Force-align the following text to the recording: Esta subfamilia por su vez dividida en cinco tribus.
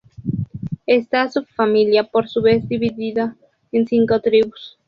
Esta 0.87 1.29
subfamilia 1.29 2.05
por 2.05 2.27
su 2.27 2.41
vez 2.41 2.67
dividida 2.67 3.35
en 3.71 3.85
cinco 3.85 4.19
tribus. 4.19 4.79